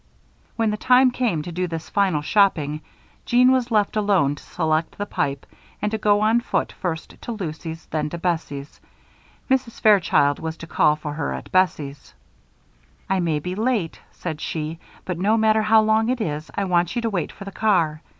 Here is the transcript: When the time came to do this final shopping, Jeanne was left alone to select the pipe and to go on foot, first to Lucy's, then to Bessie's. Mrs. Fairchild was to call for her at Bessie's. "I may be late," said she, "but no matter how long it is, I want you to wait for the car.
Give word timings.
When 0.55 0.71
the 0.71 0.77
time 0.77 1.11
came 1.11 1.43
to 1.43 1.51
do 1.51 1.67
this 1.67 1.87
final 1.91 2.23
shopping, 2.23 2.81
Jeanne 3.23 3.51
was 3.51 3.69
left 3.69 3.95
alone 3.95 4.33
to 4.33 4.41
select 4.41 4.97
the 4.97 5.05
pipe 5.05 5.45
and 5.79 5.91
to 5.91 5.99
go 5.99 6.21
on 6.21 6.39
foot, 6.41 6.71
first 6.71 7.13
to 7.21 7.31
Lucy's, 7.31 7.85
then 7.85 8.09
to 8.09 8.17
Bessie's. 8.17 8.81
Mrs. 9.47 9.79
Fairchild 9.79 10.39
was 10.39 10.57
to 10.57 10.65
call 10.65 10.95
for 10.95 11.13
her 11.13 11.31
at 11.33 11.51
Bessie's. 11.51 12.15
"I 13.11 13.19
may 13.19 13.37
be 13.37 13.53
late," 13.53 14.01
said 14.11 14.41
she, 14.41 14.79
"but 15.05 15.19
no 15.19 15.37
matter 15.37 15.61
how 15.61 15.83
long 15.83 16.09
it 16.09 16.19
is, 16.19 16.49
I 16.55 16.63
want 16.63 16.95
you 16.95 17.03
to 17.03 17.09
wait 17.11 17.31
for 17.31 17.43
the 17.45 17.51
car. 17.51 18.01